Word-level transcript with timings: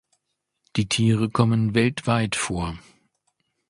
Die 0.77 0.89
Tiere 0.89 1.29
kommen 1.29 1.75
weltweit 1.75 2.35
vor. 2.35 2.75